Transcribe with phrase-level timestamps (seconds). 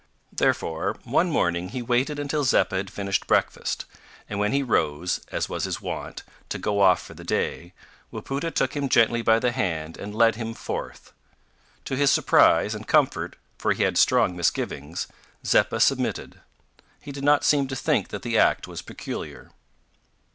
[0.33, 3.85] Therefore one morning he waited until Zeppa had finished breakfast,
[4.27, 7.75] and when he rose, as was his wont, to go off for the day,
[8.11, 11.13] Wapoota took him gently by the hand and led him forth.
[11.85, 15.05] To his surprise and comfort, for he had had strong misgivings
[15.45, 16.41] Zeppa submitted.
[16.99, 19.51] He did not seem to think that the act was peculiar.